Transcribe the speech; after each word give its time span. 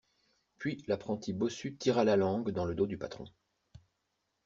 Puis 0.57 0.83
l'apprenti 0.87 1.31
bossu 1.31 1.75
tira 1.77 2.03
la 2.03 2.15
langue 2.15 2.49
dans 2.49 2.65
le 2.65 2.73
dos 2.73 2.87
du 2.87 2.97
patron. 2.97 3.25